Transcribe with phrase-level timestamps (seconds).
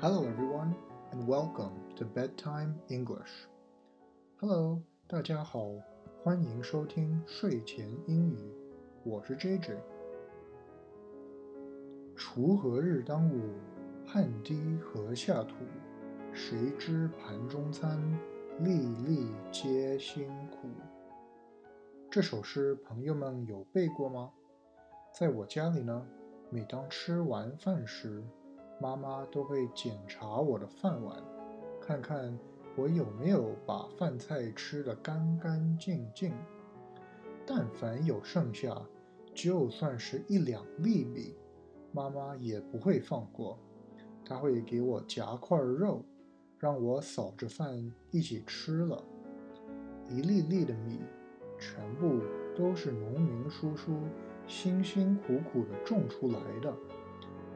[0.00, 0.74] Hello, everyone,
[1.12, 3.46] and welcome to Bedtime English.
[4.38, 5.68] Hello，大家好，
[6.22, 8.38] 欢迎收听睡前英语。
[9.04, 9.76] 我是 JJ。
[12.16, 13.52] 锄禾日当午，
[14.06, 15.54] 汗滴禾下土。
[16.32, 18.00] 谁知盘中餐，
[18.60, 18.72] 粒
[19.06, 20.68] 粒皆辛苦。
[22.12, 24.32] 这首诗朋友们有背过吗？
[25.16, 26.04] 在我家里呢，
[26.50, 28.20] 每当吃完饭时，
[28.80, 31.22] 妈妈都会检查我的饭碗，
[31.80, 32.36] 看看
[32.76, 36.34] 我有没有把饭菜吃得干干净净。
[37.46, 38.76] 但凡有剩下，
[39.32, 41.36] 就算是一两粒米，
[41.92, 43.56] 妈妈也不会放过。
[44.24, 46.04] 她会给我夹块肉，
[46.58, 47.78] 让我扫着饭
[48.10, 49.00] 一起吃了。
[50.08, 50.98] 一粒粒的米，
[51.60, 52.20] 全部
[52.56, 54.00] 都是农民叔叔
[54.46, 56.74] 辛辛苦苦地种出来的。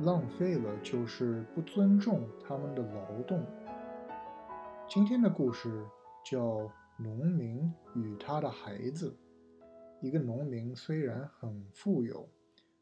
[0.00, 3.44] 浪费了就是不尊重他们的劳动。
[4.88, 5.84] 今天的故事
[6.24, 6.38] 叫
[6.96, 9.10] 《农民与他的孩子》。
[10.00, 12.28] 一个农民虽然很富有，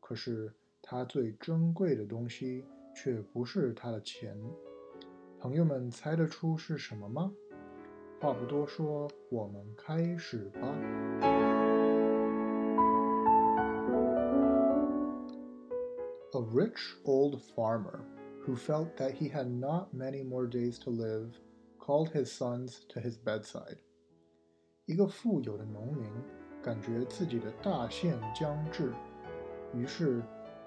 [0.00, 2.62] 可是他最珍贵的东西
[2.94, 4.38] 却不是他的钱。
[5.40, 7.32] 朋友们猜得出是什么吗？
[8.20, 10.61] 话不多说，我们开始吧。
[16.35, 17.99] A rich old farmer,
[18.45, 21.35] who felt that he had not many more days to live,
[21.79, 23.77] called his sons to his bedside.
[24.85, 26.09] 一个富有的农民
[26.61, 28.91] 感觉自己的大限将至，
[29.73, 30.23] 于是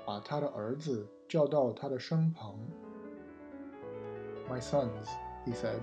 [0.07, 2.57] 把他的儿子叫到他的身旁。
[4.49, 5.09] My sons,
[5.45, 5.81] he said,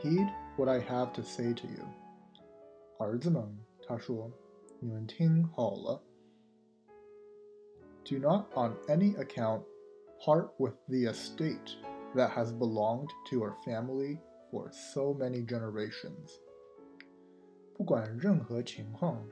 [0.00, 1.84] heed what I have to say to you.
[2.98, 4.30] 儿子们，他说，
[4.80, 6.02] 你们听好了。
[8.04, 9.62] do not on any account
[10.20, 11.76] part with the estate
[12.14, 14.18] that has belonged to our family
[14.50, 16.38] for so many generations.
[17.74, 19.24] 不管任何情况，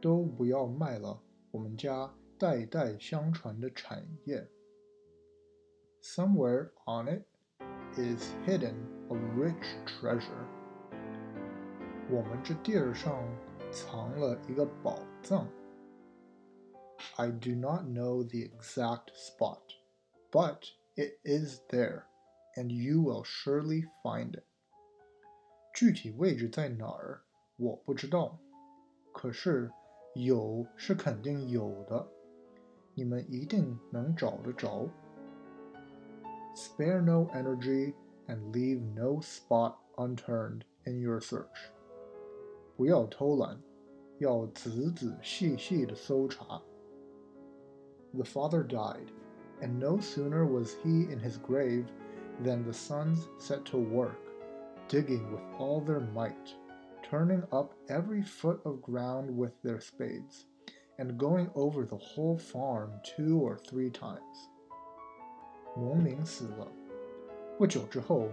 [0.00, 4.48] 都不要卖了我们家代代相传的产业。
[6.02, 7.24] Somewhere on it
[7.96, 8.74] is hidden
[9.08, 10.46] a rich treasure.
[12.10, 13.22] 我们这地儿上
[13.70, 15.46] 藏了一个宝藏。
[17.16, 19.60] I do not know the exact spot,
[20.30, 22.04] but it is there,
[22.56, 24.44] and you will surely find it.
[25.74, 27.22] 具体位置在哪儿，
[27.56, 28.38] 我不知道，
[29.12, 29.70] 可是
[30.14, 32.08] 有是肯定有的，
[32.94, 34.88] 你们一定能找得着。
[36.54, 37.94] Spare no energy
[38.26, 41.70] and leave no spot unturned in your search.
[42.80, 43.60] 不要偷懒，
[44.18, 46.62] 要仔仔细细的搜查。
[48.16, 49.10] the father died,
[49.60, 51.86] and no sooner was he in his grave
[52.42, 54.16] than the sons set to work,
[54.88, 56.54] digging with all their might,
[57.02, 60.46] turning up every foot of ground with their spades,
[60.98, 64.48] and going over the whole farm two or three times.
[65.76, 66.66] 农民死了，
[67.58, 68.28] 不久之后，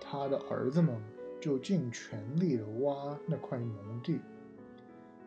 [0.00, 0.94] 他的儿子们
[1.40, 4.20] 就尽全力地挖那块农地，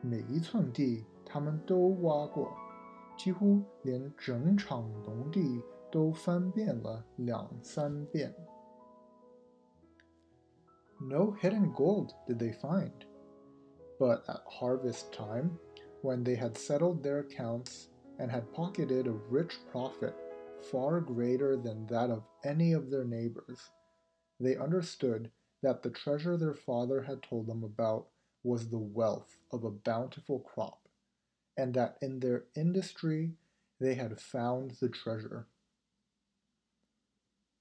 [0.01, 2.51] 每一寸地他们都挖过。
[3.17, 5.61] 几乎连整场农地
[5.91, 8.33] 都翻遍了两三遍。
[11.01, 12.91] No hidden gold did they find,
[13.97, 15.57] but at harvest time,
[16.01, 17.87] when they had settled their accounts
[18.17, 20.13] and had pocketed a rich profit
[20.71, 23.71] far greater than that of any of their neighbors,
[24.39, 25.29] they understood
[25.63, 28.07] that the treasure their father had told them about
[28.43, 30.87] was the wealth of a bountiful crop
[31.57, 33.35] and that in their industry
[33.79, 35.45] they had found the treasure.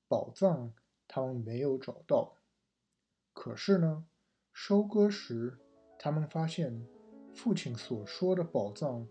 [0.08, 0.72] 宝藏
[1.06, 2.36] 他们没有找到，
[3.32, 4.04] 可是呢，
[4.52, 5.58] 收割时
[5.98, 6.86] 他们发现，
[7.34, 9.06] 父亲所说的宝藏，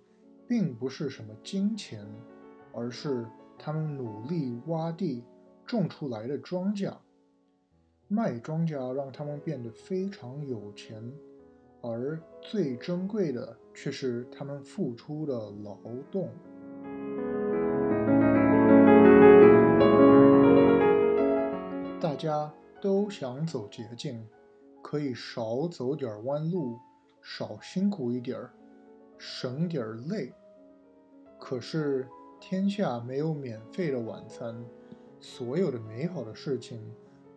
[0.47, 2.07] 并不是什么金钱，
[2.73, 3.27] 而是
[3.59, 5.23] 他们努力挖地
[5.65, 6.97] 种出来的庄稼。
[8.12, 11.02] 卖庄稼让他们变得非常有钱。
[11.80, 15.78] 而最珍贵的却是他们付出的劳
[16.10, 16.28] 动。
[21.98, 24.24] 大家都想走捷径，
[24.82, 26.78] 可以少走点弯路，
[27.22, 28.52] 少辛苦一点儿，
[29.16, 30.32] 省点儿累。
[31.40, 32.06] 可是
[32.38, 34.64] 天下没有免费的晚餐，
[35.18, 36.80] 所有的美好的事情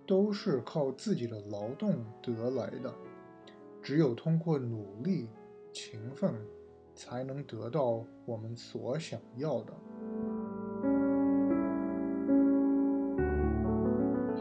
[0.06, 2.94] 都是靠自己的劳动得来的。
[3.82, 5.30] 只有通过努力、
[5.72, 6.34] 勤奋，
[6.94, 9.74] 才能得到我们所想要的。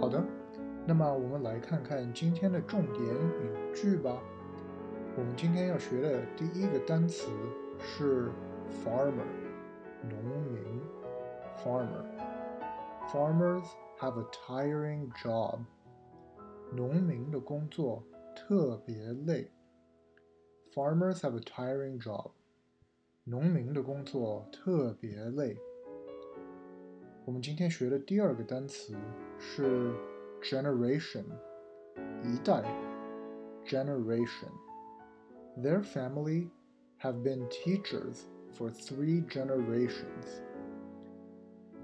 [0.00, 0.24] 好的，
[0.86, 4.18] 那么我们来看看今天的重点语句吧。
[5.16, 7.28] 我们今天要学的第一个单词
[7.78, 8.32] 是
[8.84, 9.28] farmer，
[10.08, 10.18] 农
[10.52, 10.80] 民。
[11.64, 13.83] ），farmer，farmers。
[13.99, 15.59] Farmers have a tiring job。
[16.73, 18.03] 农民的工作
[18.35, 19.51] 特别累。
[20.73, 22.31] Farmers have a tiring job。
[23.25, 25.57] 农民的工作特别累。
[27.25, 28.95] 我们今天学的第二个单词
[29.37, 29.93] 是
[30.41, 31.25] generation，
[32.23, 32.63] 一代，
[33.65, 36.49] generation。Their family
[37.01, 38.23] have been teachers
[38.57, 40.41] for three generations。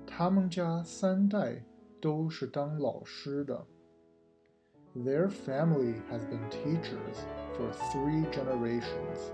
[0.08, 1.62] 他们家三代
[2.02, 3.66] 都是当老师的。
[4.96, 9.32] Their family has been teachers for three generations.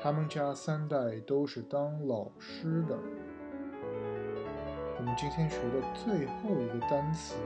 [0.00, 2.96] 他们家三代都是当老师的。
[4.96, 7.36] 我们今天学的最后一个单词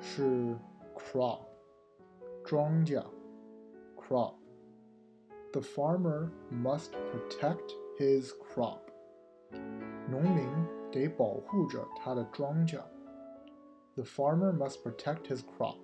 [0.00, 0.56] 是
[0.96, 1.40] crop，
[2.44, 3.04] 庄稼，
[3.96, 8.80] crop。The farmer must protect his crop.
[10.08, 10.46] 农民
[10.90, 12.80] 得保护着他的庄稼。
[13.95, 15.77] The farmer must protect his crop.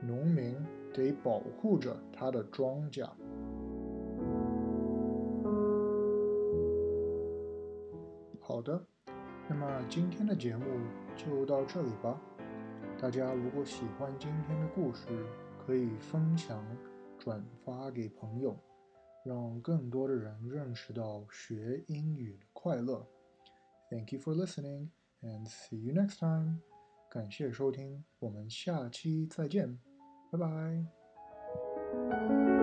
[0.00, 0.56] 农民
[0.92, 3.08] 得保护着他的庄稼。
[8.40, 8.84] 好的，
[9.48, 10.64] 那么今天的节目
[11.16, 12.20] 就到这里吧。
[13.00, 15.06] 大家如果喜欢今天的故事，
[15.64, 16.64] 可以分享、
[17.18, 18.56] 转发给朋友，
[19.24, 23.06] 让更多的人认识到学英语的快乐。
[23.90, 24.88] Thank you for listening
[25.22, 26.71] and see you next time。
[27.12, 29.78] 感谢收听，我们下期再见，
[30.30, 32.61] 拜拜。